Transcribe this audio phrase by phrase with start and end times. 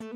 [0.00, 0.06] Hur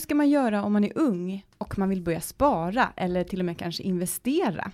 [0.00, 3.44] ska man göra om man är ung och man vill börja spara eller till och
[3.44, 4.72] med kanske investera?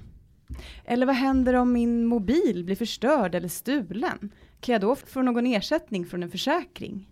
[0.84, 4.30] Eller vad händer om min mobil blir förstörd eller stulen?
[4.60, 7.06] Kan jag då få någon ersättning från en försäkring?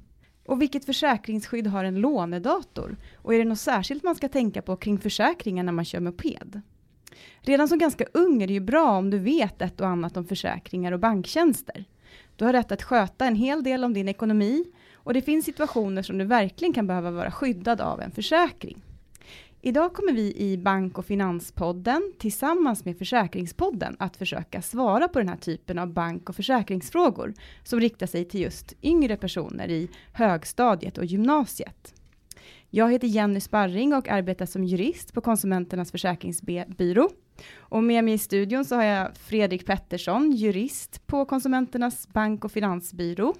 [0.46, 2.96] Och vilket försäkringsskydd har en lånedator?
[3.16, 6.60] Och är det något särskilt man ska tänka på kring försäkringar när man kör moped?
[7.40, 10.24] Redan som ganska ung är det ju bra om du vet ett och annat om
[10.24, 11.84] försäkringar och banktjänster.
[12.36, 14.64] Du har rätt att sköta en hel del om din ekonomi
[14.94, 18.82] och det finns situationer som du verkligen kan behöva vara skyddad av en försäkring.
[19.66, 25.28] Idag kommer vi i Bank och Finanspodden tillsammans med Försäkringspodden att försöka svara på den
[25.28, 27.34] här typen av bank och försäkringsfrågor
[27.64, 31.94] som riktar sig till just yngre personer i högstadiet och gymnasiet.
[32.70, 37.10] Jag heter Jenny Sparring och arbetar som jurist på Konsumenternas försäkringsbyrå.
[37.56, 42.52] Och med mig i studion så har jag Fredrik Pettersson, jurist på Konsumenternas bank och
[42.52, 43.34] finansbyrå.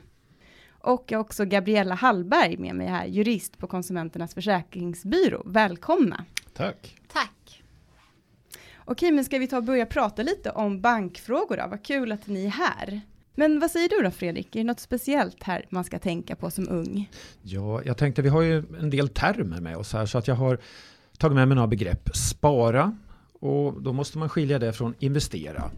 [0.87, 5.43] Och jag har också Gabriella Hallberg med mig här, jurist på Konsumenternas försäkringsbyrå.
[5.47, 6.25] Välkomna!
[6.55, 6.97] Tack!
[7.13, 7.63] Tack!
[8.85, 11.67] Okej, men ska vi ta och börja prata lite om bankfrågor då?
[11.71, 13.01] Vad kul att ni är här.
[13.35, 14.57] Men vad säger du då Fredrik?
[14.57, 17.11] Är det något speciellt här man ska tänka på som ung?
[17.43, 20.35] Ja, jag tänkte vi har ju en del termer med oss här så att jag
[20.35, 20.59] har
[21.19, 22.17] tagit med mig några begrepp.
[22.17, 22.97] Spara
[23.41, 25.71] och då måste man skilja det från investera.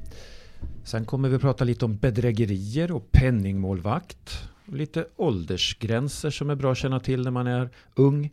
[0.84, 4.48] Sen kommer vi prata lite om bedrägerier och penningmålvakt.
[4.72, 8.30] Lite åldersgränser som är bra att känna till när man är ung.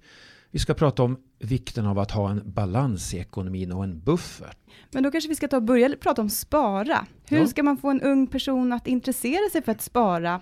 [0.52, 4.58] Vi ska prata om vikten av att ha en balans i ekonomin och en buffert.
[4.92, 7.06] Men då kanske vi ska ta och börja prata om spara.
[7.30, 7.48] Hur Ja.
[7.48, 10.42] ska man få en ung person att intressera sig för att spara?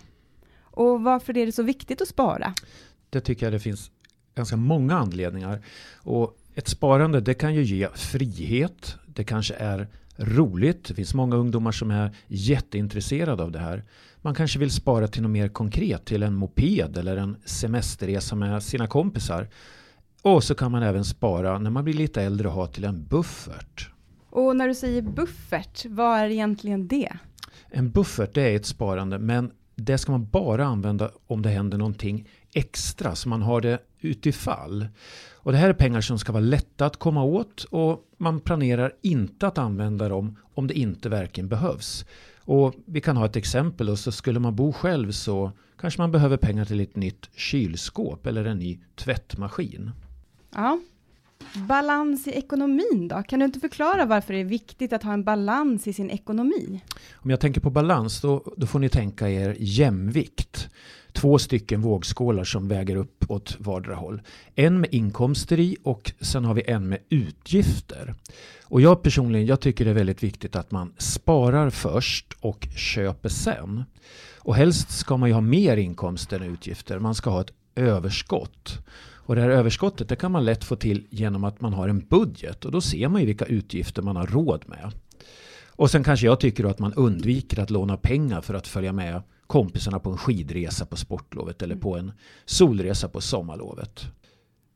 [0.61, 2.53] Och varför är det så viktigt att spara?
[3.09, 3.91] Det tycker jag det finns
[4.36, 5.61] ganska många anledningar.
[5.95, 8.95] Och ett sparande det kan ju ge frihet.
[9.05, 10.83] Det kanske är roligt.
[10.88, 13.83] Det finns många ungdomar som är jätteintresserade av det här.
[14.25, 18.64] Man kanske vill spara till något mer konkret, till en moped eller en semesterresa med
[18.64, 19.48] sina kompisar.
[20.21, 23.05] Och så kan man även spara när man blir lite äldre och ha till en
[23.05, 23.89] buffert.
[24.30, 27.11] Och när du säger buffert, vad är egentligen det?
[27.70, 31.77] En buffert det är ett sparande men det ska man bara använda om det händer
[31.77, 34.87] någonting extra så man har det utifall.
[35.33, 38.93] Och det här är pengar som ska vara lätta att komma åt och man planerar
[39.02, 42.05] inte att använda dem om det inte verkligen behövs.
[42.45, 46.11] Och vi kan ha ett exempel och så skulle man bo själv så kanske man
[46.11, 49.92] behöver pengar till ett nytt kylskåp eller en ny tvättmaskin.
[50.55, 50.80] Ja.
[51.55, 53.23] Balans i ekonomin då?
[53.23, 56.81] Kan du inte förklara varför det är viktigt att ha en balans i sin ekonomi?
[57.14, 60.70] Om jag tänker på balans då, då får ni tänka er jämvikt.
[61.13, 64.21] Två stycken vågskålar som väger upp åt vardera håll.
[64.55, 68.15] En med inkomster i och sen har vi en med utgifter.
[68.63, 73.29] Och jag personligen jag tycker det är väldigt viktigt att man sparar först och köper
[73.29, 73.83] sen.
[74.37, 76.99] Och helst ska man ju ha mer inkomster än utgifter.
[76.99, 78.80] Man ska ha ett överskott.
[79.25, 81.99] Och det här överskottet det kan man lätt få till genom att man har en
[81.99, 84.91] budget och då ser man ju vilka utgifter man har råd med.
[85.75, 88.93] Och sen kanske jag tycker då att man undviker att låna pengar för att följa
[88.93, 89.21] med
[89.53, 92.11] kompisarna på en skidresa på sportlovet eller på en
[92.45, 94.02] solresa på sommarlovet.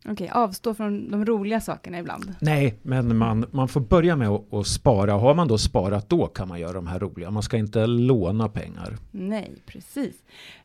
[0.05, 2.35] Okej, avstå från de roliga sakerna ibland.
[2.41, 5.13] Nej, men man, man får börja med att, att spara.
[5.13, 7.31] Har man då sparat då kan man göra de här roliga.
[7.31, 8.97] Man ska inte låna pengar.
[9.11, 10.15] Nej, precis.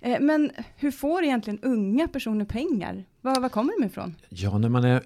[0.00, 3.04] Eh, men hur får egentligen unga personer pengar?
[3.20, 4.14] Var, var kommer de ifrån?
[4.28, 5.02] Ja, när man är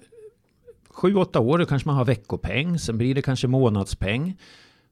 [0.89, 2.79] sju, åtta år då kanske man har veckopeng.
[2.79, 4.37] Sen blir det kanske månadspeng.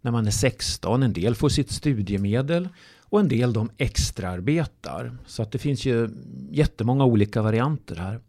[0.02, 2.70] När man är 16, en del får sitt studiemedel
[3.16, 5.18] och en del de extraarbetar.
[5.26, 6.10] Så att det finns ju
[6.52, 8.20] jättemånga olika varianter här.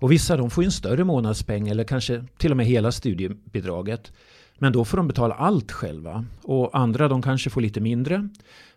[0.00, 4.12] Och vissa de får ju en större månadspeng eller kanske till och med hela studiebidraget.
[4.58, 6.24] Men då får de betala allt själva.
[6.42, 8.28] Och andra de kanske får lite mindre.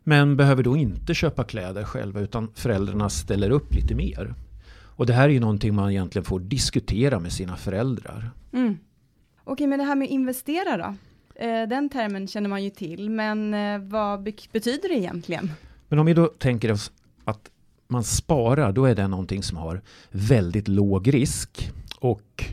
[0.04, 4.34] Men behöver då inte köpa kläder själva utan föräldrarna ställer upp lite mer.
[4.96, 8.32] Och det här är ju någonting man egentligen får diskutera med sina föräldrar.
[8.54, 8.78] Mm.
[9.44, 10.96] Okej, men det här med investera då?
[11.36, 15.52] Eh, den termen känner man ju till, men eh, vad betyder det egentligen?
[15.88, 16.92] Men om vi då tänker oss
[17.24, 17.50] att
[17.88, 21.72] man sparar, då är det någonting som har väldigt låg risk.
[22.00, 22.46] Och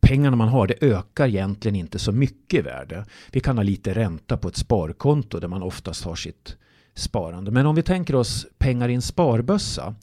[0.00, 3.04] pengarna man har, det ökar egentligen inte så mycket i värde.
[3.32, 6.56] Vi kan ha lite ränta på ett sparkonto där man oftast har sitt
[6.94, 7.50] sparande.
[7.50, 9.94] Men om vi tänker oss pengar i en sparbössa.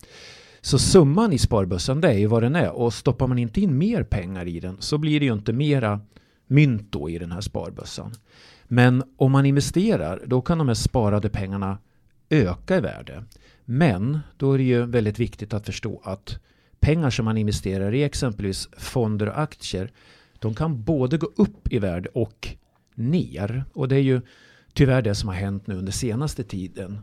[0.61, 3.77] Så summan i sparbössan det är ju vad den är och stoppar man inte in
[3.77, 5.99] mer pengar i den så blir det ju inte mera
[6.47, 8.11] mynt då i den här sparbössan.
[8.63, 11.77] Men om man investerar då kan de här sparade pengarna
[12.29, 13.23] öka i värde.
[13.65, 16.39] Men då är det ju väldigt viktigt att förstå att
[16.79, 19.91] pengar som man investerar i exempelvis fonder och aktier
[20.39, 22.47] de kan både gå upp i värde och
[22.95, 23.65] ner.
[23.73, 24.21] Och det är ju
[24.73, 26.99] tyvärr det som har hänt nu under senaste tiden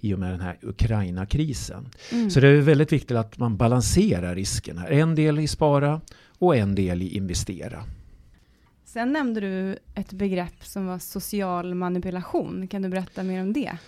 [0.00, 1.88] i och med den här Ukraina-krisen.
[2.12, 2.30] Mm.
[2.30, 4.86] Så det är väldigt viktigt att man balanserar riskerna.
[4.86, 6.00] En del i spara
[6.38, 7.84] och en del i investera.
[8.86, 12.68] Sen nämnde du ett begrepp som var social manipulation.
[12.68, 13.78] Kan du berätta mer om det?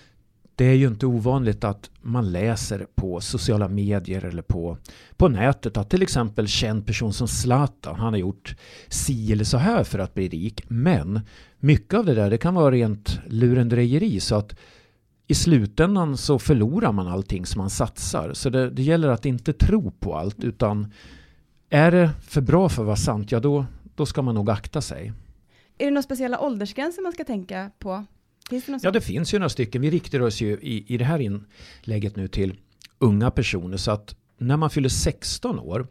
[0.55, 4.79] Det är ju inte ovanligt att man läser på sociala medier eller på,
[5.17, 8.57] på nätet att till exempel känd person som Zlatan, han har gjort
[8.89, 10.63] si eller så här för att bli rik.
[10.69, 11.21] Men
[11.59, 14.57] mycket av det där det kan vara rent lurendrejeri så att
[15.27, 18.33] i slutändan så förlorar man allting som man satsar.
[18.33, 20.93] Så det, det gäller att inte tro på allt utan
[21.71, 23.67] är det för bra för att vara sant, ja då,
[23.99, 25.13] då ska man nog akta sig.
[25.79, 28.05] Är det några speciella åldersgränser man ska tänka på?
[28.51, 29.83] Det ja, det finns ju några stycken.
[29.83, 32.57] Vi riktar oss ju i, i det här inlägget nu till
[32.99, 33.77] unga personer.
[33.77, 35.87] Så att när man fyller 16 år,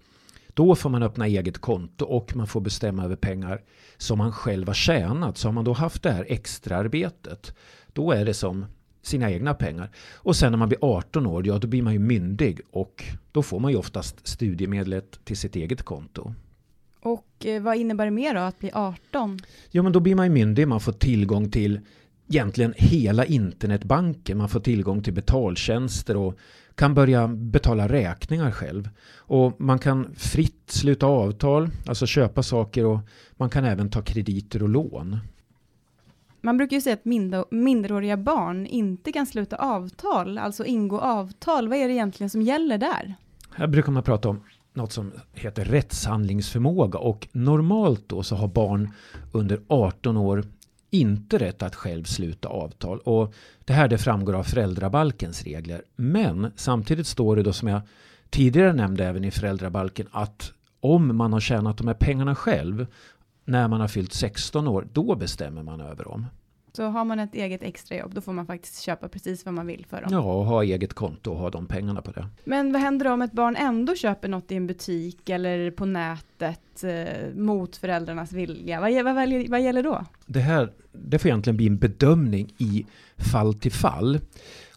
[0.53, 3.61] då får man öppna eget konto och man får bestämma över pengar
[3.97, 5.37] som man själv har tjänat.
[5.37, 7.55] Så har man då haft det här extraarbetet,
[7.93, 8.65] då är det som
[9.01, 9.89] sina egna pengar.
[10.13, 13.43] Och sen när man blir 18 år, ja då blir man ju myndig och då
[13.43, 16.33] får man ju oftast studiemedlet till sitt eget konto.
[17.07, 19.39] Och eh, vad innebär det mer då att bli 18?
[19.71, 21.79] Ja men då blir man ju myndig, man får tillgång till
[22.29, 24.37] egentligen hela internetbanken.
[24.37, 26.37] Man får tillgång till betaltjänster och
[26.75, 28.89] kan börja betala räkningar själv.
[29.17, 32.99] Och man kan fritt sluta avtal, alltså köpa saker och
[33.31, 35.17] man kan även ta krediter och lån.
[36.41, 37.05] Man brukar ju säga att
[37.51, 41.67] minderåriga barn inte kan sluta avtal, alltså ingå avtal.
[41.67, 43.15] Vad är det egentligen som gäller där?
[43.55, 44.43] Här brukar man prata om
[44.77, 48.91] något som heter rättshandlingsförmåga och normalt då så har barn
[49.31, 50.43] under 18 år
[50.89, 52.99] inte rätt att själv sluta avtal.
[52.99, 53.33] Och
[53.65, 55.81] det här det framgår av föräldrabalkens regler.
[55.95, 57.81] Men samtidigt står det då som jag
[58.29, 62.87] tidigare nämnde även i föräldrabalken att om man har tjänat de här pengarna själv
[63.45, 66.25] när man har fyllt 16 år, då bestämmer man över dem.
[66.77, 69.85] Så har man ett eget extrajobb, då får man faktiskt köpa precis vad man vill
[69.89, 70.09] för dem.
[70.11, 72.27] Ja, och ha eget konto och ha de pengarna på det.
[72.43, 76.83] Men vad händer om ett barn ändå köper något i en butik eller på nätet
[76.83, 78.81] eh, mot föräldrarnas vilja?
[78.81, 80.05] Vad, vad, vad, vad gäller då?
[80.25, 82.85] Det här det får egentligen bli en bedömning i
[83.17, 84.19] fall till fall.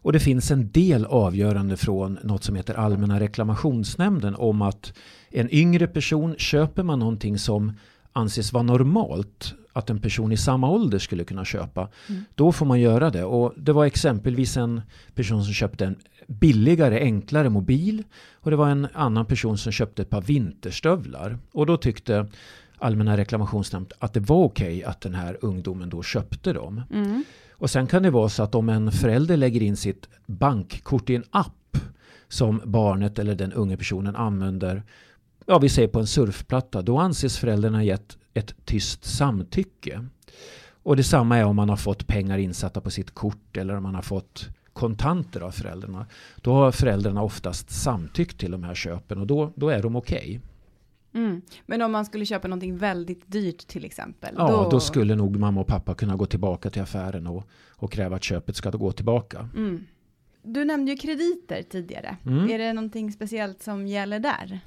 [0.02, 4.92] Och det finns en del avgörande från något som heter Allmänna reklamationsnämnden om att
[5.30, 7.72] en yngre person köper man någonting som
[8.12, 11.88] anses vara normalt att en person i samma ålder skulle kunna köpa.
[12.08, 12.24] Mm.
[12.34, 13.24] Då får man göra det.
[13.24, 14.82] Och det var exempelvis en
[15.14, 15.96] person som köpte en
[16.26, 18.02] billigare, enklare mobil.
[18.32, 21.38] Och det var en annan person som köpte ett par vinterstövlar.
[21.52, 22.26] Och då tyckte
[22.82, 26.82] Allmänna reklamationsnämnden att det var okej okay att den här ungdomen då köpte dem.
[26.90, 27.24] Mm.
[27.50, 31.14] Och sen kan det vara så att om en förälder lägger in sitt bankkort i
[31.14, 31.76] en app
[32.28, 34.82] som barnet eller den unga personen använder
[35.50, 40.06] ja, vi säger på en surfplatta, då anses föräldrarna gett ett tyst samtycke.
[40.82, 43.94] Och detsamma är om man har fått pengar insatta på sitt kort eller om man
[43.94, 46.06] har fått kontanter av föräldrarna.
[46.36, 50.18] Då har föräldrarna oftast samtyckt till de här köpen och då, då är de okej.
[50.18, 51.22] Okay.
[51.24, 51.42] Mm.
[51.66, 54.34] Men om man skulle köpa någonting väldigt dyrt till exempel?
[54.38, 54.70] Ja, då...
[54.70, 54.80] då...
[54.80, 58.56] skulle nog mamma och pappa kunna gå tillbaka till affären och, och kräva att köpet
[58.56, 59.48] ska gå tillbaka.
[59.56, 59.86] Mm.
[60.42, 62.16] Du nämnde ju krediter tidigare.
[62.26, 62.50] Mm.
[62.50, 64.60] Är det någonting speciellt som gäller där?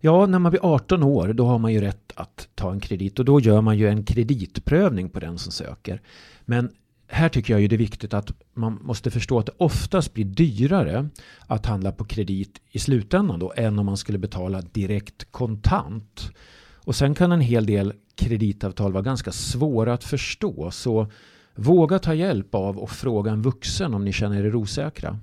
[0.00, 3.18] Ja, när man blir 18 år då har man ju rätt att ta en kredit
[3.18, 6.00] och då gör man ju en kreditprövning på den som söker.
[6.44, 6.70] Men
[7.06, 10.24] här tycker jag ju det är viktigt att man måste förstå att det oftast blir
[10.24, 11.08] dyrare
[11.46, 16.30] att handla på kredit i slutändan då än om man skulle betala direkt kontant.
[16.74, 21.06] Och sen kan en hel del kreditavtal vara ganska svåra att förstå så
[21.54, 25.18] våga ta hjälp av och fråga en vuxen om ni känner er osäkra.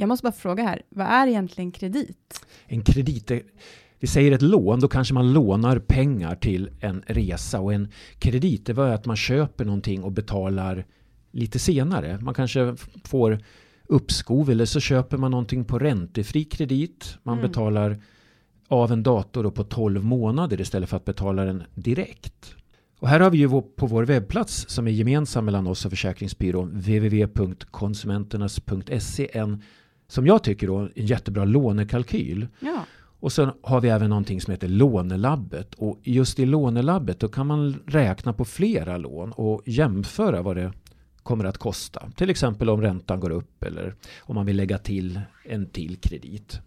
[0.00, 2.46] Jag måste bara fråga här, vad är egentligen kredit?
[2.66, 3.42] En kredit är,
[3.98, 7.88] vi säger ett lån, då kanske man lånar pengar till en resa och en
[8.18, 10.86] kredit det var att man köper någonting och betalar
[11.30, 12.18] lite senare.
[12.20, 13.38] Man kanske får
[13.86, 17.18] uppskov eller så köper man någonting på räntefri kredit.
[17.22, 17.50] Man mm.
[17.50, 18.02] betalar
[18.68, 22.54] av en dator på 12 månader istället för att betala den direkt.
[22.98, 26.70] Och här har vi ju på vår webbplats som är gemensam mellan oss och Försäkringsbyrån
[26.70, 29.62] www.konsumenternas.se en
[30.10, 32.48] som jag tycker då, en jättebra lånekalkyl.
[32.60, 32.84] Ja.
[33.20, 35.74] Och sen har vi även någonting som heter lånelabbet.
[35.74, 40.72] Och just i lånelabbet då kan man räkna på flera lån och jämföra vad det
[41.22, 42.10] kommer att kosta.
[42.16, 46.60] Till exempel om räntan går upp eller om man vill lägga till en till kredit.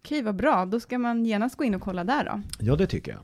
[0.00, 0.66] Okej, vad bra.
[0.66, 2.42] Då ska man genast gå in och kolla där då.
[2.58, 3.20] Ja, det tycker jag.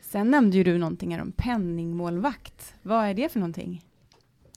[0.00, 2.74] Sen nämnde ju du någonting om penningmålvakt.
[2.82, 3.82] Vad är det för någonting?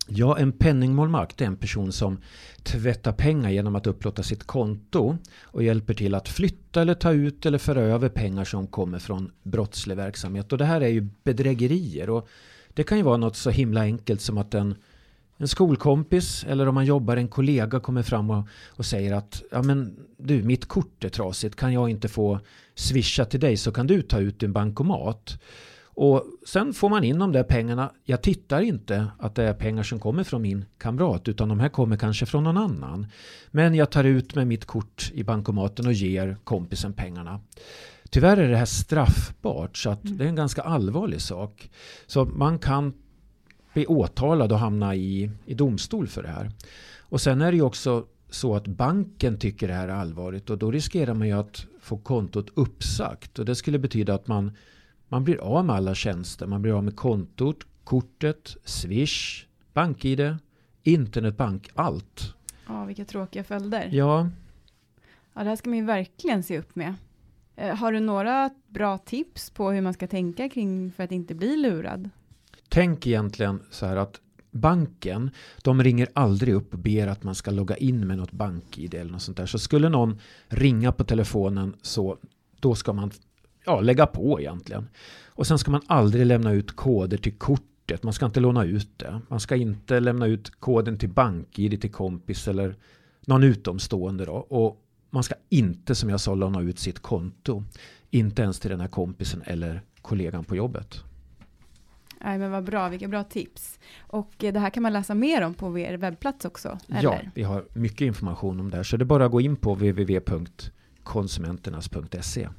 [0.09, 2.17] Ja, en penningmålvakt är en person som
[2.63, 7.45] tvättar pengar genom att upplåta sitt konto och hjälper till att flytta eller ta ut
[7.45, 10.51] eller föra över pengar som kommer från brottslig verksamhet.
[10.51, 12.27] Och det här är ju bedrägerier och
[12.73, 14.75] det kan ju vara något så himla enkelt som att en,
[15.37, 19.61] en skolkompis eller om man jobbar en kollega kommer fram och, och säger att ja
[19.61, 22.39] men du, mitt kort är trasigt, kan jag inte få
[22.75, 25.39] swisha till dig så kan du ta ut din bankomat.
[25.99, 27.91] Och sen får man in de där pengarna.
[28.03, 31.69] Jag tittar inte att det är pengar som kommer från min kamrat utan de här
[31.69, 33.07] kommer kanske från någon annan.
[33.51, 37.39] Men jag tar ut med mitt kort i bankomaten och ger kompisen pengarna.
[38.09, 40.17] Tyvärr är det här straffbart så att mm.
[40.17, 41.69] det är en ganska allvarlig sak.
[42.07, 42.93] Så man kan
[43.73, 46.51] bli åtalad och hamna i, i domstol för det här.
[46.99, 50.57] Och sen är det ju också så att banken tycker det här är allvarligt och
[50.57, 53.39] då riskerar man ju att få kontot uppsagt.
[53.39, 54.51] Och det skulle betyda att man
[55.09, 56.47] man blir av med alla tjänster.
[56.47, 60.37] Man blir av med kontot, kortet, Swish, BankID,
[60.83, 62.33] internetbank, allt.
[62.67, 63.89] Ja, vilka tråkiga följder.
[63.91, 64.29] Ja.
[65.33, 66.93] Ja, det här ska man ju verkligen se upp med.
[67.55, 71.35] Eh, har du några bra tips på hur man ska tänka kring för att inte
[71.35, 72.09] bli lurad?
[72.69, 74.21] Tänk egentligen så här att
[74.51, 75.31] banken,
[75.63, 79.11] de ringer aldrig upp och ber att man ska logga in med något BankID eller
[79.11, 79.45] något sånt där.
[79.45, 82.17] Så skulle någon ringa på telefonen så
[82.59, 83.11] då ska man
[83.67, 84.89] ja, lägga på egentligen.
[85.25, 88.03] Och sen ska man aldrig lämna ut koder till kortet.
[88.03, 89.21] Man ska inte låna ut det.
[89.27, 92.75] Man ska inte lämna ut koden till BankID till kompis eller
[93.25, 94.25] någon utomstående.
[94.25, 94.33] Då.
[94.33, 97.63] Och man ska inte, som jag sa, låna ut sitt konto.
[98.09, 101.03] Inte ens till den här kompisen eller kollegan på jobbet.
[102.21, 103.79] Nej, men vad bra, vilka bra tips.
[104.00, 106.77] Och eh, det här kan man läsa mer om på er webbplats också?
[106.89, 107.03] Eller?
[107.03, 108.83] Ja, vi har mycket information om det här.
[108.83, 112.50] Så det är bara att gå in på www.konsumenternas.se.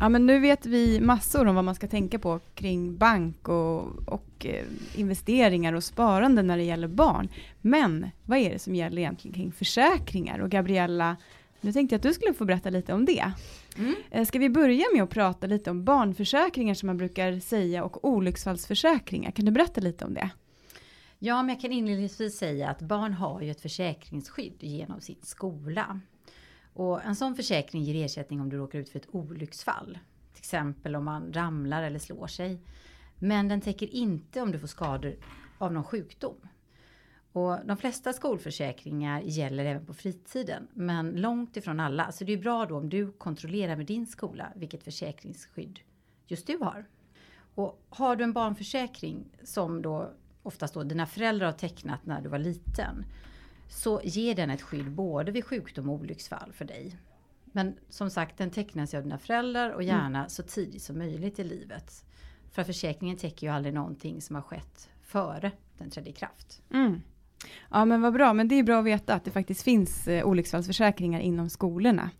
[0.00, 4.08] Ja, men nu vet vi massor om vad man ska tänka på kring bank och,
[4.08, 4.64] och eh,
[4.94, 7.28] investeringar och sparande när det gäller barn.
[7.60, 10.38] Men vad är det som gäller egentligen kring försäkringar?
[10.38, 11.16] Och Gabriella,
[11.60, 13.32] nu tänkte jag att du skulle få berätta lite om det.
[13.78, 13.94] Mm.
[14.10, 18.04] Eh, ska vi börja med att prata lite om barnförsäkringar som man brukar säga och
[18.04, 19.30] olycksfallsförsäkringar?
[19.30, 20.30] Kan du berätta lite om det?
[21.18, 26.00] Ja, men jag kan inledningsvis säga att barn har ju ett försäkringsskydd genom sin skola.
[26.72, 29.98] Och en sån försäkring ger ersättning om du råkar ut för ett olycksfall.
[30.32, 32.60] Till exempel om man ramlar eller slår sig.
[33.18, 35.16] Men den täcker inte om du får skador
[35.58, 36.36] av någon sjukdom.
[37.32, 42.12] Och de flesta skolförsäkringar gäller även på fritiden, men långt ifrån alla.
[42.12, 45.80] Så det är bra då om du kontrollerar med din skola vilket försäkringsskydd
[46.26, 46.86] just du har.
[47.54, 50.12] Och har du en barnförsäkring som då
[50.42, 53.04] oftast då dina föräldrar har tecknat när du var liten,
[53.70, 56.96] så ger den ett skydd både vid sjukdom och olycksfall för dig.
[57.44, 60.28] Men som sagt, den tecknas ju av dina föräldrar och gärna mm.
[60.28, 62.04] så tidigt som möjligt i livet.
[62.50, 66.62] För försäkringen täcker ju aldrig någonting som har skett före den trädde i kraft.
[66.72, 67.00] Mm.
[67.70, 70.26] Ja men vad bra, men det är bra att veta att det faktiskt finns eh,
[70.26, 72.10] olycksfallsförsäkringar inom skolorna.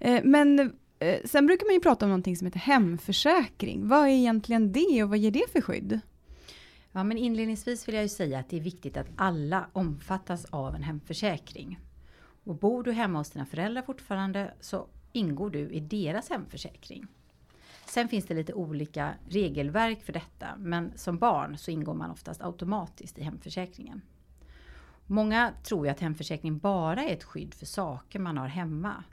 [0.00, 3.88] Eh, men eh, sen brukar man ju prata om någonting som heter hemförsäkring.
[3.88, 6.00] Vad är egentligen det och vad ger det för skydd?
[6.96, 10.74] Ja, men inledningsvis vill jag ju säga att det är viktigt att alla omfattas av
[10.74, 11.78] en hemförsäkring.
[12.44, 17.06] Och bor du hemma hos dina föräldrar fortfarande så ingår du i deras hemförsäkring.
[17.86, 22.42] Sen finns det lite olika regelverk för detta, men som barn så ingår man oftast
[22.42, 24.02] automatiskt i hemförsäkringen.
[25.06, 29.04] Många tror ju att hemförsäkring bara är ett skydd för saker man har hemma.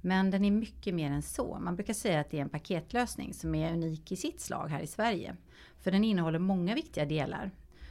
[0.00, 1.58] Men den är mycket mer än så.
[1.60, 4.80] Man brukar säga att det är en paketlösning som är unik i sitt slag här
[4.80, 5.36] i Sverige.
[5.80, 7.50] För den innehåller många viktiga delar.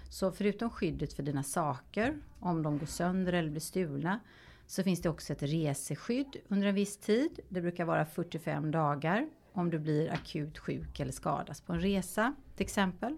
[0.09, 4.19] Så förutom skyddet för dina saker, om de går sönder eller blir stulna,
[4.67, 7.39] så finns det också ett reseskydd under en viss tid.
[7.49, 12.35] Det brukar vara 45 dagar om du blir akut sjuk eller skadas på en resa
[12.55, 13.17] till exempel.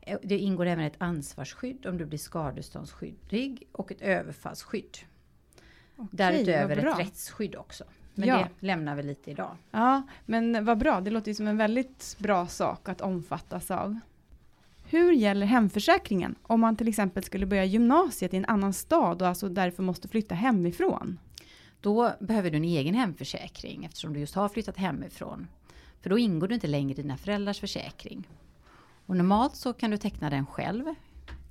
[0.00, 4.98] Eh, det ingår även ett ansvarsskydd om du blir skadeståndsskyldig och ett överfallsskydd.
[5.98, 7.84] Okej, Därutöver ett rättsskydd också.
[8.14, 8.36] Men ja.
[8.36, 9.56] det lämnar vi lite idag.
[9.70, 11.00] Ja, men vad bra.
[11.00, 13.98] Det låter ju som en väldigt bra sak att omfattas av.
[14.84, 19.28] Hur gäller hemförsäkringen om man till exempel skulle börja gymnasiet i en annan stad och
[19.28, 21.18] alltså därför måste flytta hemifrån?
[21.80, 25.48] Då behöver du en egen hemförsäkring eftersom du just har flyttat hemifrån.
[26.00, 28.28] För då ingår du inte längre i dina föräldrars försäkring.
[29.06, 30.94] Och normalt så kan du teckna den själv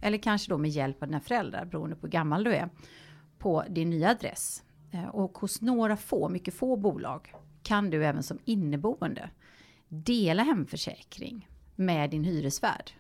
[0.02, 2.70] eller kanske då med hjälp av dina föräldrar beroende på hur gammal du är
[3.40, 4.64] på din nya adress.
[4.92, 9.30] Eh, och hos några få, mycket få bolag kan du även som inneboende
[9.88, 12.92] dela hemförsäkring med din hyresvärd.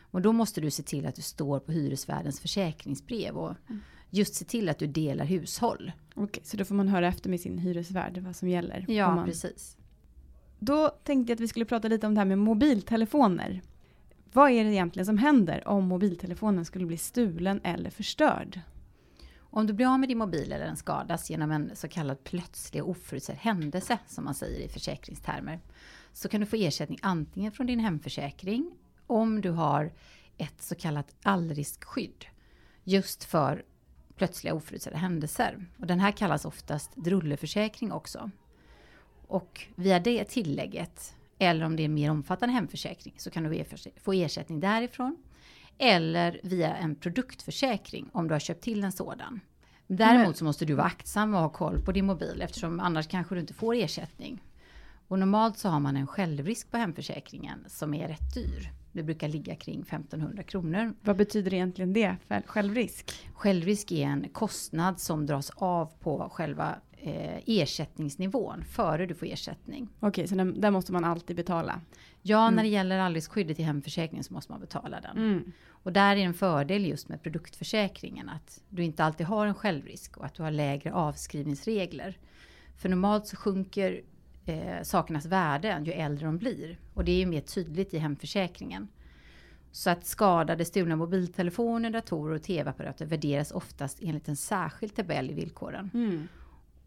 [0.00, 3.80] Och då måste du se till att du står på hyresvärdens försäkringsbrev och mm.
[4.10, 5.92] just se till att du delar hushåll.
[6.14, 8.84] Okej, så då får man höra efter med sin hyresvärd vad som gäller?
[8.88, 9.24] Ja, man...
[9.24, 9.76] precis.
[10.58, 13.62] Då tänkte jag att vi skulle prata lite om det här med mobiltelefoner.
[14.32, 18.60] Vad är det egentligen som händer om mobiltelefonen skulle bli stulen eller förstörd?
[19.54, 22.82] Om du blir av med din mobil eller den skadas genom en så kallad plötslig
[22.82, 25.60] och oförutsedd händelse, som man säger i försäkringstermer,
[26.12, 28.74] så kan du få ersättning antingen från din hemförsäkring,
[29.06, 29.92] om du har
[30.38, 32.24] ett så kallat allriskskydd,
[32.84, 33.64] just för
[34.16, 35.66] plötsliga oförutsedda händelser.
[35.78, 38.30] Och den här kallas oftast drulleförsäkring också.
[39.26, 43.64] Och via det tillägget, eller om det är en mer omfattande hemförsäkring, så kan du
[43.96, 45.16] få ersättning därifrån.
[45.84, 49.40] Eller via en produktförsäkring om du har köpt till en sådan.
[49.86, 53.34] Däremot så måste du vara aktsam och ha koll på din mobil eftersom annars kanske
[53.34, 54.42] du inte får ersättning.
[55.08, 58.70] Och normalt så har man en självrisk på hemförsäkringen som är rätt dyr.
[58.92, 60.94] Det brukar ligga kring 1500 kronor.
[61.00, 63.12] Vad betyder egentligen det, självrisk?
[63.34, 69.88] Självrisk är en kostnad som dras av på själva eh, ersättningsnivån före du får ersättning.
[70.00, 71.80] Okej, så den, den måste man alltid betala?
[72.22, 72.54] Ja, mm.
[72.54, 75.16] när det gäller allriskskyddet i hemförsäkringen så måste man betala den.
[75.16, 75.52] Mm.
[75.68, 80.16] Och där är en fördel just med produktförsäkringen att du inte alltid har en självrisk
[80.16, 82.18] och att du har lägre avskrivningsregler.
[82.76, 84.02] För normalt så sjunker
[84.46, 86.78] eh, sakernas värde ju äldre de blir.
[86.94, 88.88] Och det är ju mer tydligt i hemförsäkringen.
[89.72, 95.34] Så att skadade stulna mobiltelefoner, datorer och tv-apparater värderas oftast enligt en särskild tabell i
[95.34, 95.90] villkoren.
[95.94, 96.28] Mm.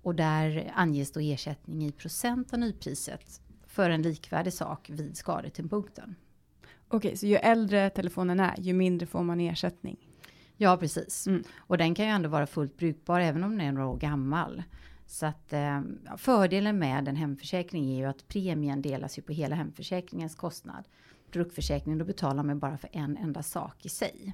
[0.01, 3.41] Och där anges då ersättning i procent av nypriset
[3.75, 6.15] för en likvärdig sak vid skadetidpunkten.
[6.87, 9.97] Okej, så ju äldre telefonen är, ju mindre får man ersättning?
[10.57, 11.27] Ja, precis.
[11.27, 11.43] Mm.
[11.57, 14.63] Och den kan ju ändå vara fullt brukbar även om den är några år gammal.
[15.05, 15.81] Så att eh,
[16.17, 20.83] fördelen med en hemförsäkring är ju att premien delas ju på hela hemförsäkringens kostnad.
[21.31, 24.33] Produktförsäkringen, då betalar man bara för en enda sak i sig.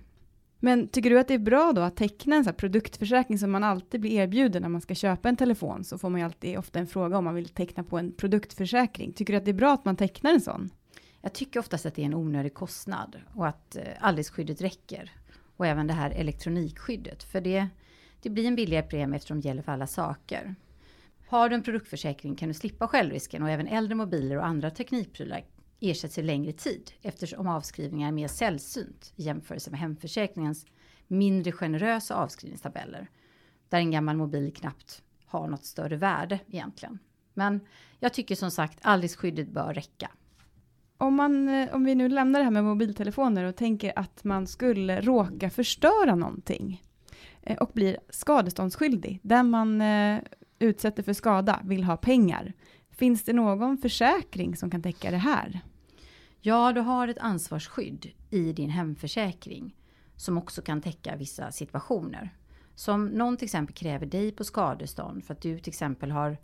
[0.63, 3.63] Men tycker du att det är bra då att teckna en sån produktförsäkring som man
[3.63, 5.84] alltid blir erbjuden när man ska köpa en telefon?
[5.84, 9.13] Så får man ju alltid ofta en fråga om man vill teckna på en produktförsäkring.
[9.13, 10.70] Tycker du att det är bra att man tecknar en sån?
[11.22, 14.13] Jag tycker oftast att det är en onödig kostnad och att eh,
[14.62, 15.12] räcker.
[15.58, 17.24] Och även det här elektronikskyddet.
[17.24, 17.68] För det,
[18.22, 20.56] det blir en billigare premie eftersom det gäller för alla saker.
[21.27, 25.44] Har du en produktförsäkring kan du slippa självrisken och även äldre mobiler och andra teknikprylar
[25.82, 30.66] ersätts i längre tid eftersom avskrivningar är mer sällsynt i jämförelse med hemförsäkringens
[31.08, 33.10] mindre generösa avskrivningstabeller.
[33.70, 37.00] Där en gammal mobil knappt har något större värde egentligen.
[37.34, 37.60] Men
[38.00, 40.12] jag tycker som sagt alldeles skyddet bör räcka.
[40.98, 44.48] Om, man, eh, om vi nu lämnar det här med mobiltelefoner och tänker att man
[44.48, 46.84] skulle råka förstöra någonting
[47.42, 50.20] eh, och blir skadeståndsskyldig, där man eh,
[50.60, 52.53] utsätter för skada vill ha pengar.
[52.90, 55.62] Finns det någon försäkring som kan täcka det här?
[56.44, 59.75] Ja, du har ett ansvarsskydd i din hemförsäkring
[60.16, 62.36] som också kan täcka vissa situationer.
[62.75, 66.38] Som någon till exempel kräver dig på skadestånd för att du till exempel har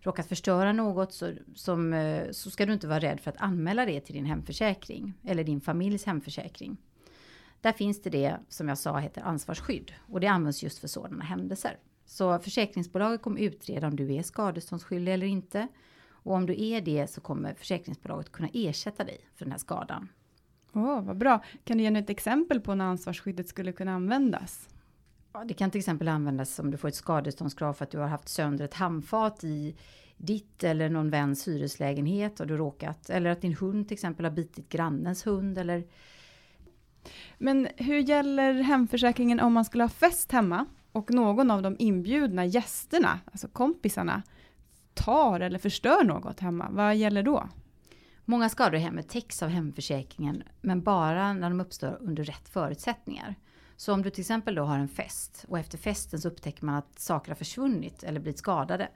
[0.00, 3.86] råkat förstöra något så, som, eh, så ska du inte vara rädd för att anmäla
[3.86, 6.76] det till din hemförsäkring eller din familjs hemförsäkring.
[7.60, 11.24] Där finns det det som jag sa heter ansvarsskydd och det används just för sådana
[11.24, 11.78] händelser.
[12.06, 15.68] Så försäkringsbolaget kommer utreda om du är skadeståndsskyldig eller inte.
[16.22, 20.08] Och om du är det så kommer försäkringsbolaget kunna ersätta dig för den här skadan.
[20.72, 21.44] Åh, oh, vad bra.
[21.64, 24.68] Kan du ge ett exempel på när ansvarsskyddet skulle kunna användas?
[25.32, 28.06] Ja, det kan till exempel användas om du får ett skadeståndskrav för att du har
[28.06, 29.76] haft sönder ett handfat i
[30.16, 34.32] ditt eller någon väns hyreslägenhet och du råkat, eller att din hund till exempel har
[34.32, 35.84] bitit grannens hund eller
[37.38, 42.44] Men hur gäller hemförsäkringen om man skulle ha fest hemma och någon av de inbjudna
[42.44, 44.22] gästerna, alltså kompisarna,
[44.94, 47.48] tar eller förstör något hemma, vad gäller då?
[48.24, 53.34] Många skador i hemmet täcks av hemförsäkringen, men bara när de uppstår under rätt förutsättningar.
[53.76, 56.74] Så om du till exempel då har en fest och efter festen så upptäcker man
[56.74, 58.88] att saker har försvunnit eller blivit skadade.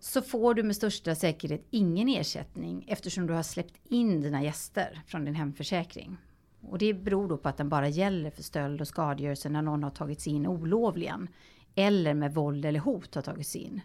[0.00, 5.02] Så får du med största säkerhet ingen ersättning eftersom du har släppt in dina gäster
[5.06, 6.16] från din hemförsäkring.
[6.60, 9.82] Och det beror då på att den bara gäller för stöld och skadegörelse när någon
[9.82, 11.28] har tagit sig in olovligen.
[11.74, 13.80] Eller med våld eller hot har tagit sig in.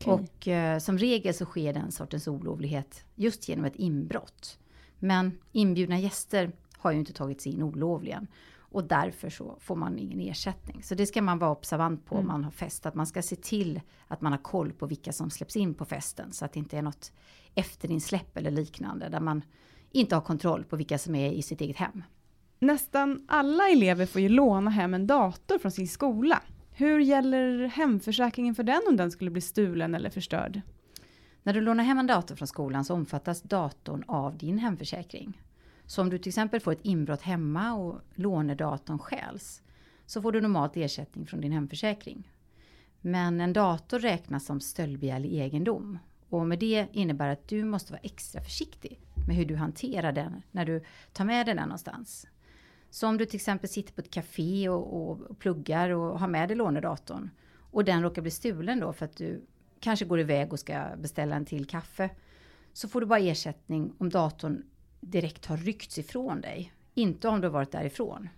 [0.00, 0.14] Okay.
[0.14, 4.58] Och eh, som regel så sker den sortens olovlighet just genom ett inbrott.
[4.98, 8.26] Men inbjudna gäster har ju inte tagit sig in olovligen.
[8.70, 10.82] Och därför så får man ingen ersättning.
[10.82, 12.24] Så det ska man vara observant på mm.
[12.24, 12.86] om man har fest.
[12.86, 15.84] Att man ska se till att man har koll på vilka som släpps in på
[15.84, 16.32] festen.
[16.32, 17.12] Så att det inte är något
[17.54, 19.08] efterinsläpp eller liknande.
[19.08, 19.42] Där man
[19.92, 22.02] inte har kontroll på vilka som är i sitt eget hem.
[22.58, 26.42] Nästan alla elever får ju låna hem en dator från sin skola.
[26.80, 30.60] Hur gäller hemförsäkringen för den om den skulle bli stulen eller förstörd?
[31.42, 35.42] När du lånar hem en dator från skolan så omfattas datorn av din hemförsäkring.
[35.86, 39.62] Så om du till exempel får ett inbrott hemma och lånedatorn stjäls
[40.06, 42.32] så får du normalt ersättning från din hemförsäkring.
[43.00, 48.02] Men en dator räknas som stöldbegärlig egendom och med det innebär att du måste vara
[48.02, 52.26] extra försiktig med hur du hanterar den när du tar med den någonstans.
[52.90, 56.48] Så om du till exempel sitter på ett café och, och pluggar och har med
[56.48, 57.30] dig lånedatorn
[57.70, 59.44] och den råkar bli stulen då för att du
[59.80, 62.10] kanske går iväg och ska beställa en till kaffe.
[62.72, 64.62] Så får du bara ersättning om datorn
[65.00, 66.72] direkt har ryckts ifrån dig.
[66.94, 68.28] Inte om du har varit därifrån.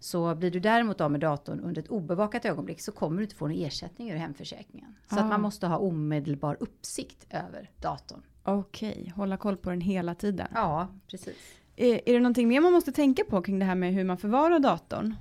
[0.00, 3.34] Så blir du däremot av med datorn under ett obevakat ögonblick så kommer du inte
[3.36, 4.94] få någon ersättning ur hemförsäkringen.
[5.10, 5.20] Så Ah.
[5.20, 8.22] att man måste ha omedelbar uppsikt över datorn.
[8.42, 10.48] Okej, hålla koll på den hela tiden.
[10.54, 11.36] Ja, precis.
[11.80, 14.18] Eh, är, det någonting mer man måste tänka på kring det här med hur man
[14.18, 15.14] förvarar datorn?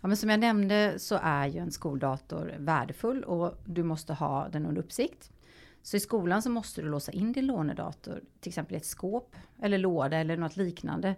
[0.00, 4.48] Ja, men som jag nämnde så är ju en skoldator värdefull och du måste ha
[4.48, 5.30] den under uppsikt.
[5.82, 9.36] Så i skolan så måste du låsa in din lånedator, till exempel i ett skåp
[9.62, 11.14] eller låda eller något liknande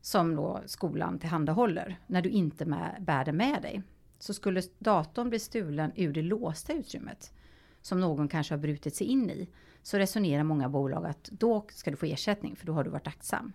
[0.00, 3.82] som då skolan tillhandahåller när du inte med, bär den med dig.
[4.18, 7.32] Så skulle datorn bli stulen ur det låsta utrymmet
[7.80, 9.48] som någon kanske har brutit sig in i
[9.82, 13.06] så resonerar många bolag att då ska du få ersättning för då har du varit
[13.06, 13.52] aktsam.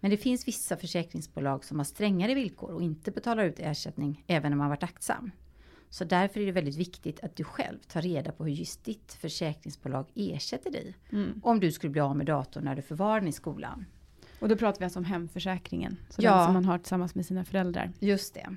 [0.00, 4.50] Men det finns vissa försäkringsbolag som har strängare villkor och inte betalar ut ersättning även
[4.52, 5.30] när man varit aktsam.
[5.90, 9.12] Så därför är det väldigt viktigt att du själv tar reda på hur just ditt
[9.12, 10.94] försäkringsbolag ersätter dig.
[11.12, 11.40] Mm.
[11.44, 13.86] Om du skulle bli av med datorn när du förvarar den i skolan.
[14.40, 15.96] Och då pratar vi alltså om hemförsäkringen.
[16.10, 16.36] Så Ja.
[16.36, 17.92] den som man har tillsammans med sina föräldrar.
[17.98, 18.56] Just det.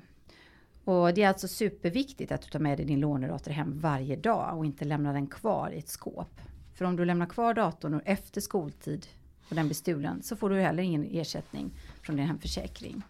[0.84, 4.58] Och det är alltså superviktigt att du tar med dig din lånedator hem varje dag
[4.58, 6.40] och inte lämnar den kvar i ett skåp.
[6.74, 9.06] För om du lämnar kvar datorn efter skoltid
[9.50, 11.70] och den blir stulen så får du heller ingen ersättning
[12.02, 13.02] från din hemförsäkring.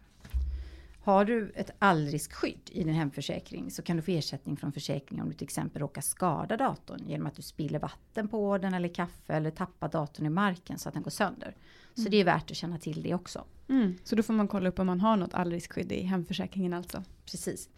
[1.03, 5.31] Har du ett allriskskydd i din hemförsäkring så kan du få ersättning från försäkringen om
[5.31, 9.35] du till exempel råkar skada datorn genom att du spiller vatten på den eller kaffe
[9.35, 11.57] eller tappar datorn i marken så att den går sönder.
[11.94, 13.44] Så det är värt att känna till det också.
[13.68, 13.94] Mm.
[14.05, 17.03] Så då får man kolla upp om man har något allriskskydd i hemförsäkringen alltså.
[17.24, 17.68] Precis.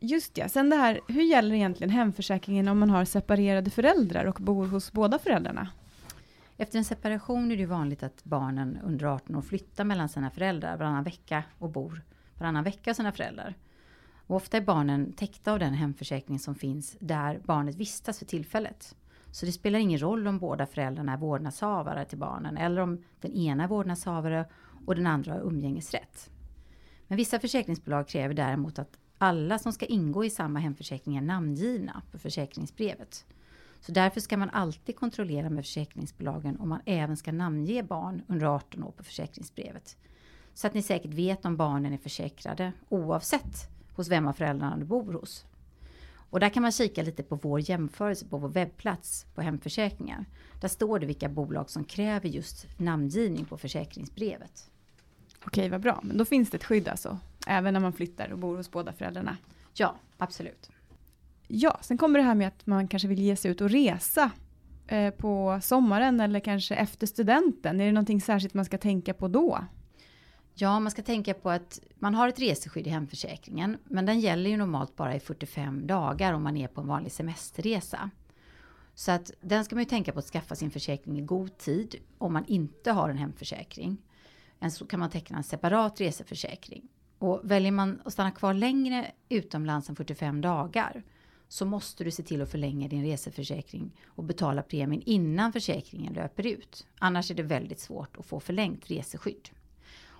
[0.00, 4.38] Just ja, sen det här, hur gäller egentligen hemförsäkringen om man har separerade föräldrar och
[4.40, 5.68] bor hos båda föräldrarna?
[6.60, 10.76] Efter en separation är det vanligt att barnen under 18 år flyttar mellan sina föräldrar
[10.76, 12.02] varannan vecka och bor
[12.38, 13.54] varannan vecka hos sina föräldrar.
[14.26, 18.96] Och ofta är barnen täckta av den hemförsäkring som finns där barnet vistas för tillfället.
[19.30, 23.32] Så det spelar ingen roll om båda föräldrarna är vårdnadshavare till barnen eller om den
[23.32, 24.44] ena är vårdnadshavare
[24.86, 26.30] och den andra har umgängesrätt.
[27.06, 32.02] Men vissa försäkringsbolag kräver däremot att alla som ska ingå i samma hemförsäkring är namngivna
[32.12, 33.24] på försäkringsbrevet.
[33.80, 38.46] Så därför ska man alltid kontrollera med försäkringsbolagen om man även ska namnge barn under
[38.46, 39.96] 18 år på försäkringsbrevet.
[40.54, 44.84] Så att ni säkert vet om barnen är försäkrade oavsett hos vem av föräldrarna du
[44.84, 45.44] bor hos.
[46.30, 50.24] Och där kan man kika lite på vår jämförelse på vår webbplats på hemförsäkringar.
[50.60, 54.70] Där står det vilka bolag som kräver just namngivning på försäkringsbrevet.
[55.44, 56.00] Okej, vad bra.
[56.02, 57.18] Men då finns det ett skydd alltså.
[57.46, 59.36] Även när man flyttar och bor hos båda föräldrarna.
[59.74, 60.70] Ja, absolut.
[61.52, 64.30] Ja, sen kommer det här med att man kanske vill ge sig ut och resa
[64.86, 67.80] eh, på sommaren eller kanske efter studenten.
[67.80, 69.64] Är det någonting särskilt man ska tänka på då?
[70.54, 74.50] Ja, man ska tänka på att man har ett reseskydd i hemförsäkringen, men den gäller
[74.50, 78.10] ju normalt bara i 45 dagar om man är på en vanlig semesterresa.
[78.94, 81.94] Så att den ska man ju tänka på att skaffa sin försäkring i god tid
[82.18, 83.96] om man inte har en hemförsäkring.
[84.60, 86.88] Än så kan man teckna en separat reseförsäkring.
[87.18, 91.02] Och väljer man att stanna kvar längre utomlands än 45 dagar
[91.50, 96.46] så måste du se till att förlänga din reseförsäkring och betala premien innan försäkringen löper
[96.46, 96.86] ut.
[96.98, 99.48] Annars är det väldigt svårt att få förlängt reseskydd.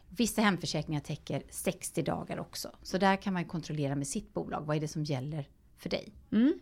[0.09, 2.71] Vissa hemförsäkringar täcker 60 dagar också.
[2.83, 4.63] Så där kan man kontrollera med sitt bolag.
[4.67, 6.13] Vad är det som gäller för dig?
[6.33, 6.59] Mm.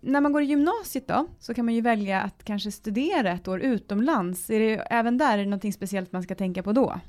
[0.00, 3.48] När man går i gymnasiet då, så kan man ju välja att kanske studera ett
[3.48, 4.50] år utomlands.
[4.50, 7.00] Är det, även där är det någonting speciellt man ska tänka på då?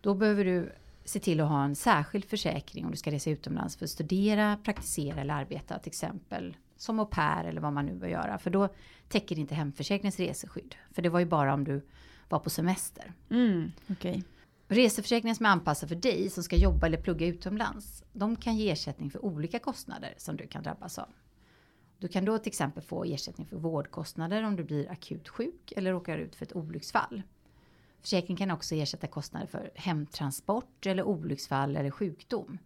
[0.00, 0.72] Då behöver du
[1.04, 4.56] se till att ha en särskild försäkring om du ska resa utomlands för att studera,
[4.56, 6.56] praktisera eller arbeta till exempel.
[6.76, 8.38] Som au pair eller vad man nu bör göra.
[8.38, 8.68] För då
[9.08, 10.74] täcker inte hemförsäkringens reseskydd.
[10.90, 11.86] För det var ju bara om du
[12.28, 13.12] var på semester.
[13.30, 14.24] Mm, Okej.
[14.68, 18.04] Reseförsäkringar som är anpassade för dig som ska jobba eller plugga utomlands.
[18.12, 21.08] De kan ge ersättning för olika kostnader som du kan drabbas av.
[21.98, 25.92] Du kan då till exempel få ersättning för vårdkostnader om du blir akut sjuk eller
[25.92, 27.22] råkar ut för ett olycksfall.
[28.02, 32.58] Försäkringen kan också ersätta kostnader för hemtransport eller olycksfall eller sjukdom.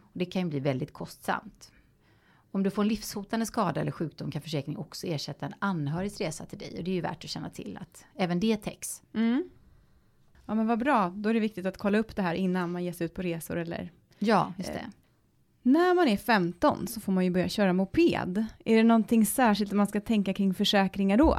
[0.00, 1.72] Och det kan ju bli väldigt kostsamt.
[2.50, 6.46] Om du får en livshotande skada eller sjukdom kan försäkringen också ersätta en anhörigs resa
[6.46, 6.74] till dig.
[6.78, 9.02] Och det är ju värt att känna till att även det täcks.
[9.14, 9.50] Mm.
[10.46, 12.84] Ja men vad bra, då är det viktigt att kolla upp det här innan man
[12.84, 14.90] ger sig ut på resor eller Ja, just det.
[15.62, 18.46] När man är 15 så får man ju börja köra moped.
[18.64, 21.38] Är det någonting särskilt man ska tänka kring försäkringar då?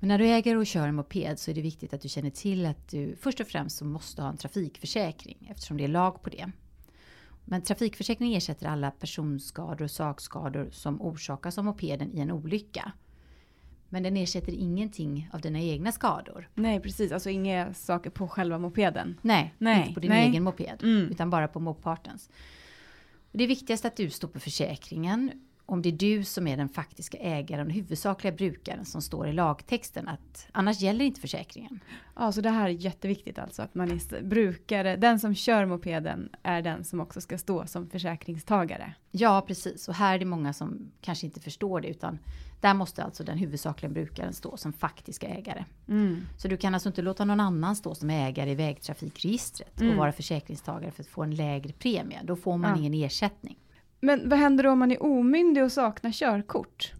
[0.00, 2.30] Men när du äger och kör en moped så är det viktigt att du känner
[2.30, 6.30] till att du först och främst måste ha en trafikförsäkring eftersom det är lag på
[6.30, 6.50] det.
[7.44, 12.92] Men trafikförsäkringen ersätter alla personskador och sakskador som orsakas av mopeden i en olycka.
[13.88, 16.48] Men den ersätter ingenting av dina egna skador.
[16.54, 17.12] Nej, precis.
[17.12, 19.18] Alltså inga saker på själva mopeden.
[19.22, 20.28] Nej, Nej, inte på din nej.
[20.28, 20.82] egen moped.
[20.82, 21.10] Mm.
[21.10, 22.30] Utan bara på motpartens.
[23.32, 25.30] Det är viktigast att du står på försäkringen.
[25.70, 29.32] Om det är du som är den faktiska ägaren och huvudsakliga brukaren som står i
[29.32, 30.08] lagtexten.
[30.08, 31.80] Att, annars gäller inte försäkringen.
[32.16, 36.28] Ja, så det här är jätteviktigt alltså att man är brukare, den som kör mopeden
[36.42, 38.94] är den som också ska stå som försäkringstagare.
[39.10, 39.88] Ja, precis.
[39.88, 41.88] Och här är det många som kanske inte förstår det.
[41.88, 42.18] Utan
[42.60, 45.64] där måste alltså den huvudsakliga brukaren stå som faktiska ägare.
[45.88, 46.20] Mm.
[46.38, 49.92] Så du kan alltså inte låta någon annan stå som ägare i vägtrafikregistret Mm.
[49.92, 52.20] och vara försäkringstagare för att få en lägre premie.
[52.24, 52.76] Då får man Ja.
[52.78, 53.56] ingen ersättning.
[54.00, 56.92] Men vad händer om man är omyndig och saknar körkort?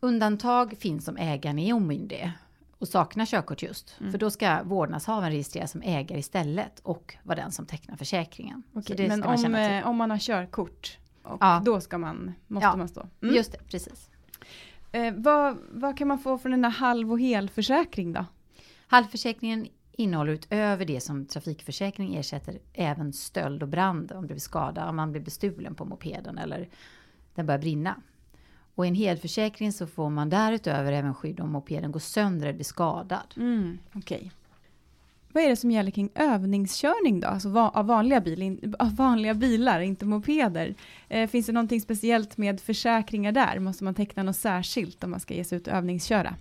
[0.00, 2.32] Undantag finns om ägaren är omyndig
[2.78, 3.96] och saknar körkort just.
[4.00, 4.12] Mm.
[4.12, 8.62] För då ska vårdnadshavaren registreras som ägare istället och vara den som tecknar försäkringen.
[8.74, 11.62] Okej, men om, eh, om man har körkort, och Ja.
[11.64, 12.76] då ska man, måste Ja.
[12.76, 13.06] man stå.
[13.22, 13.34] Mm.
[13.34, 14.10] Just det, precis.
[14.92, 18.24] Eh, vad, vad kan man få från en halv och helförsäkring då?
[18.86, 19.66] Halvförsäkringen
[20.00, 24.96] innehåller utöver det som trafikförsäkring ersätter även stöld och brand om det blir skada, om
[24.96, 26.68] man blir bestulen på mopeden eller
[27.34, 28.00] den börjar brinna.
[28.74, 32.54] Och i en helförsäkring så får man därutöver även skydd om mopeden går sönder eller
[32.54, 33.34] blir skadad.
[33.36, 34.30] Mm, okay.
[35.32, 37.28] Vad är det som gäller kring övningskörning då?
[37.28, 40.74] Alltså va- av, vanliga bil, av vanliga bilar, inte mopeder.
[41.08, 43.58] Eh, finns det någonting speciellt med försäkringar där?
[43.58, 46.34] Måste man teckna något särskilt om man ska ge sig ut och övningsköra?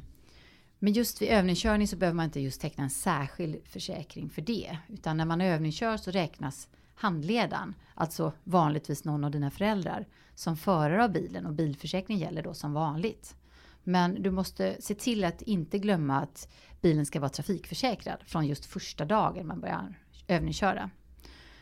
[0.79, 4.77] Men just vid övningskörning så behöver man inte just teckna en särskild försäkring för det.
[4.87, 11.03] Utan när man övningskör så räknas handledaren, alltså vanligtvis någon av dina föräldrar, som förare
[11.03, 13.35] av bilen och bilförsäkring gäller då som vanligt.
[13.83, 16.49] Men du måste se till att inte glömma att
[16.81, 20.89] bilen ska vara trafikförsäkrad från just första dagen man börjar övningsköra.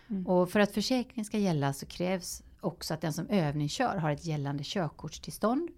[0.10, 0.28] Mm.
[0.28, 4.26] Och för att försäkringen ska gälla så krävs också att den som övningskör har ett
[4.26, 5.70] gällande körkortstillstånd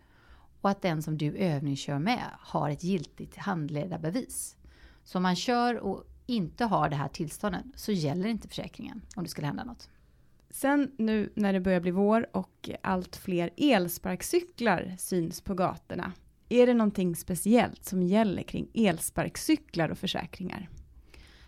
[0.62, 4.56] och att den som du övningskör med har ett giltigt handledarbevis.
[5.04, 9.24] Så om man kör och inte har det här tillståndet så gäller inte försäkringen om
[9.24, 9.90] det skulle hända något.
[10.50, 16.14] Sen nu när det börjar bli vår och allt fler elsparkcyklar syns på gatorna.
[16.50, 20.70] Är det någonting speciellt som gäller kring elsparkcyklar och försäkringar?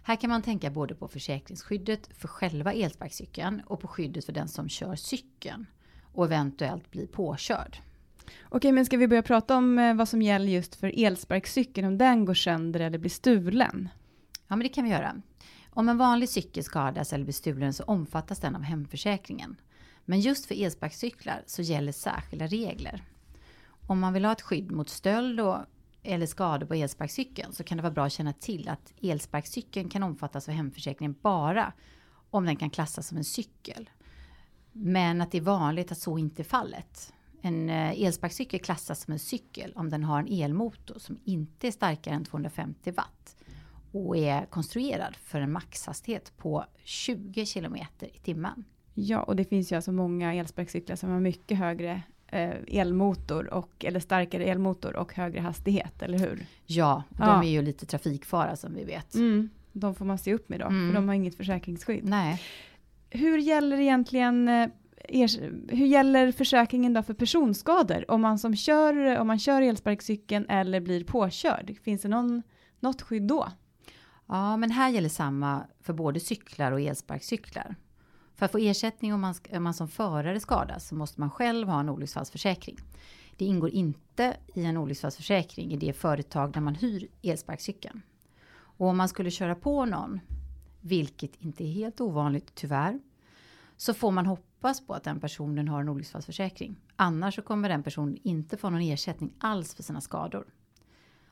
[0.04, 4.48] Här kan man tänka både på försäkringsskyddet för själva elsparkcykeln och på skyddet för den
[4.48, 5.66] som kör cykeln
[6.14, 7.78] och eventuellt blir påkörd.
[8.50, 11.98] Okej, men ska vi börja prata om eh, vad som gäller just för elsparkcykeln, om
[11.98, 13.90] den går sönder eller blir stulen?
[14.48, 15.22] Ja, men det kan vi göra.
[15.70, 19.56] Om en vanlig cykel skadas eller blir stulen så omfattas den av hemförsäkringen.
[20.06, 23.04] Men just för elsparkcyklar så gäller särskilda regler.
[23.88, 25.58] Om man vill ha ett skydd mot stöld och,
[26.04, 30.04] eller skador på elsparkcykeln så kan det vara bra att känna till att elsparkcykeln kan
[30.04, 31.74] omfattas av hemförsäkringen bara
[32.30, 33.90] om den kan klassas som en cykel.
[34.72, 37.14] Men att det är vanligt att så inte är fallet.
[37.42, 41.72] En eh, elsparkcykel klassas som en cykel om den har en elmotor som inte är
[41.72, 43.36] starkare än 250 watt
[43.92, 48.64] och är konstruerad för en maxhastighet på 20 kilometer i timmen.
[48.94, 53.86] Ja, och det finns ju alltså många elsparkcyklar som har mycket högre eh, elmotor och,
[53.86, 56.46] eller starkare elmotor och högre hastighet, eller hur?
[56.66, 57.26] Ja, och Ja.
[57.26, 59.16] de är ju lite trafikfara som vi vet.
[59.16, 60.88] Mm, de får man se upp med då, Mm.
[60.90, 62.04] för de har inget försäkringsskydd.
[62.04, 62.42] Nej,
[63.10, 64.50] Hur gäller egentligen
[65.70, 68.12] hur gäller försäkringen då för personskador?
[68.12, 72.44] Om man som kör, om man kör elsparkcykeln eller blir påkörd, finns det någon,
[72.80, 73.48] något skydd då?
[74.32, 77.76] ja, men här gäller samma för både cyklar och elsparkcyklar.
[78.36, 81.68] För att få ersättning om man, om man som förare skadas så måste man själv
[81.68, 82.78] ha en olycksfallsförsäkring.
[83.38, 88.02] Det ingår inte i en olycksfallsförsäkring i det företag där man hyr elsparkcykeln.
[88.54, 90.20] Och om man skulle köra på någon,
[90.82, 93.00] vilket inte är helt ovanligt tyvärr,
[93.82, 96.76] så får man hoppas på att den personen har en olycksfallsförsäkring.
[96.96, 100.46] Annars så kommer den personen inte få någon ersättning alls för sina skador.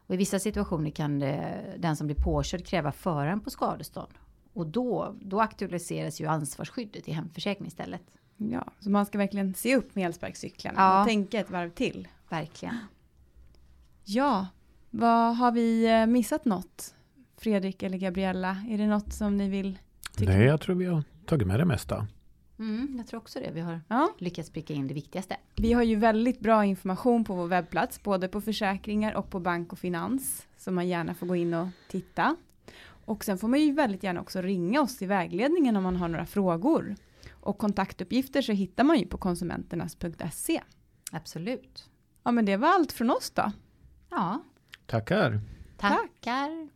[0.08, 4.14] Och I vissa situationer kan det, den som blir påkörd kräva föraren på skadestånd.
[4.54, 8.02] Och då, då aktualiseras ju ansvarsskyddet i hemförsäkring istället.
[8.38, 11.02] Ja, så man ska verkligen se upp med elsparkcyklarna Ja.
[11.02, 12.08] och tänka ett varv till.
[12.30, 12.78] Verkligen.
[14.06, 14.48] Ja,
[14.90, 16.96] vad har vi eh, missat något?
[17.38, 19.80] Fredrik eller Gabriella, är det något som ni vill?
[20.18, 20.32] tycka?
[20.32, 22.08] Nej, jag tror vi har tagit med det mesta.
[22.60, 23.52] Mm, jag tror också det.
[23.52, 25.36] Vi har Ja, lyckats pricka in det viktigaste.
[25.56, 29.74] vi har ju väldigt bra information på vår webbplats, både på försäkringar och på bank
[29.74, 32.36] och finans, så man gärna får gå in och titta.
[33.06, 36.08] Och sen får man ju väldigt gärna också ringa oss i vägledningen om man har
[36.08, 36.96] några frågor.
[37.32, 40.62] Och kontaktuppgifter så hittar man ju på konsumenternas.se.
[41.12, 41.90] Absolut.
[42.24, 43.52] Ja, men det var allt från oss då.
[44.10, 44.44] Ja,
[44.86, 45.42] Tackar!
[45.78, 46.70] tackar.